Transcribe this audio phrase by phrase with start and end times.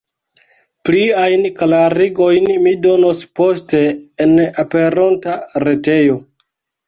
[0.87, 3.83] Pliajn klarigojn mi donos poste
[4.25, 4.33] en
[4.67, 6.19] aperonta retejo.